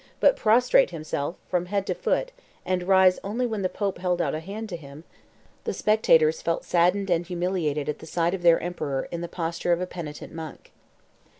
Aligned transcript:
but 0.19 0.35
prostrate 0.35 0.89
himself, 0.89 1.35
from 1.47 1.67
head 1.67 1.85
to 1.85 1.93
foot, 1.93 2.31
and 2.65 2.81
rise 2.87 3.19
only 3.23 3.45
when 3.45 3.61
the 3.61 3.69
Pope 3.69 3.99
held 3.99 4.19
out 4.19 4.33
a 4.33 4.39
hand 4.39 4.67
to 4.69 4.75
him, 4.75 5.03
the 5.63 5.75
spectators 5.75 6.41
felt 6.41 6.65
saddened 6.65 7.11
and 7.11 7.27
humiliated 7.27 7.87
at 7.87 7.99
the 7.99 8.07
sight 8.07 8.33
of 8.33 8.41
their 8.41 8.59
emperor 8.61 9.07
in 9.11 9.21
the 9.21 9.27
posture 9.27 9.71
of 9.73 9.79
a 9.79 9.85
penitent 9.85 10.33
monk. 10.33 10.71